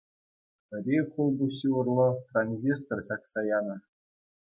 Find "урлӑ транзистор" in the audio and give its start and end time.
1.83-2.99